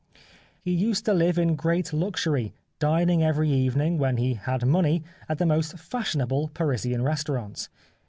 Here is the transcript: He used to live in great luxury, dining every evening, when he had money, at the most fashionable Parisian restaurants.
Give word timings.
He 0.59 0.71
used 0.73 1.05
to 1.05 1.13
live 1.13 1.37
in 1.37 1.53
great 1.55 1.93
luxury, 1.93 2.55
dining 2.79 3.21
every 3.21 3.51
evening, 3.51 3.99
when 3.99 4.17
he 4.17 4.33
had 4.33 4.65
money, 4.65 5.03
at 5.29 5.37
the 5.37 5.45
most 5.45 5.77
fashionable 5.77 6.47
Parisian 6.55 7.03
restaurants. 7.03 7.69